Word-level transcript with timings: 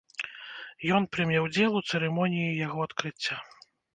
Ён 0.99 1.03
прыме 1.17 1.37
ўдзел 1.43 1.71
у 1.79 1.83
цырымоніі 1.89 2.57
яго 2.65 2.79
адкрыцця. 2.89 3.35